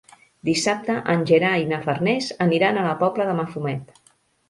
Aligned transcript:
Dissabte 0.47 0.95
en 1.15 1.27
Gerai 1.33 1.67
i 1.67 1.69
na 1.73 1.81
Farners 1.85 2.33
aniran 2.49 2.81
a 2.83 2.89
la 2.91 2.99
Pobla 3.07 3.33
de 3.33 3.41
Mafumet. 3.45 3.99